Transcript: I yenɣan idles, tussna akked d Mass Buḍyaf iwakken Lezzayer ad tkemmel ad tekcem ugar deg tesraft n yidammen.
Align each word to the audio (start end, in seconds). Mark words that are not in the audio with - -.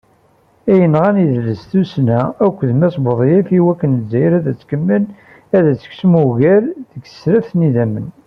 I 0.71 0.73
yenɣan 0.79 1.21
idles, 1.25 1.61
tussna 1.71 2.21
akked 2.45 2.65
d 2.69 2.71
Mass 2.79 2.95
Buḍyaf 3.05 3.47
iwakken 3.59 3.93
Lezzayer 3.99 4.33
ad 4.51 4.57
tkemmel 4.61 5.03
ad 5.57 5.65
tekcem 5.81 6.13
ugar 6.23 6.63
deg 6.91 7.03
tesraft 7.05 7.53
n 7.55 7.65
yidammen. 7.65 8.07